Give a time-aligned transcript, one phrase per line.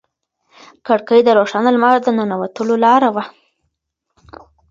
[0.87, 3.23] کړکۍ د روښانه لمر د ننوتلو لاره وه.